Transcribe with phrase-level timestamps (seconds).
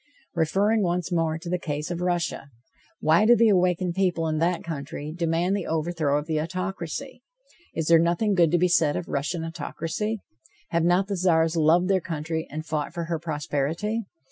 [0.33, 2.49] Referring once more to the case of Russia:
[3.01, 7.21] Why do the awakened people in that country demand the overthrow of the autocracy?
[7.75, 10.19] Is there nothing good to be said of Russian autocracy?
[10.69, 14.05] Have not the Czars loved their country and fought for her prosperity?